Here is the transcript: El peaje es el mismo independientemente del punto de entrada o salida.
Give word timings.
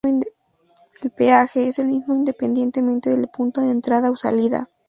El 1.03 1.11
peaje 1.11 1.67
es 1.67 1.77
el 1.77 1.85
mismo 1.87 2.15
independientemente 2.15 3.11
del 3.15 3.27
punto 3.27 3.61
de 3.61 3.69
entrada 3.69 4.09
o 4.09 4.15
salida. 4.15 4.67